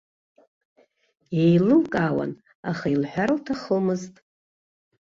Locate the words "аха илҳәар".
2.71-3.29